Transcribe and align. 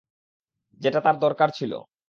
যেটা 0.81 0.99
তার 1.01 1.15
দরকার 1.19 1.49
ছিল। 1.51 1.71